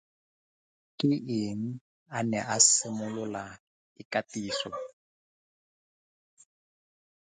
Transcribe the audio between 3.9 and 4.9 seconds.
ikatiso?